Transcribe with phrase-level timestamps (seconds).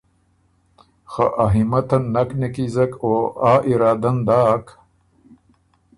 [1.11, 3.11] خه ا همتن نک نیکیزک او
[3.51, 4.65] آ ارادۀ ن داک